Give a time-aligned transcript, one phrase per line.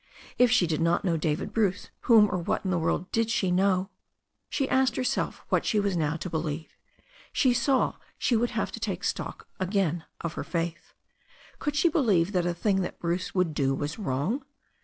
[0.39, 3.51] If she did not know David Bruce whom or what in the world did she
[3.51, 3.91] know?
[4.49, 6.75] She asked herself what she was now to believe.
[7.31, 10.95] She saw she would have to take stock again of her faith.
[11.59, 14.43] Could she believe that a thing that Bruce would do was wrong?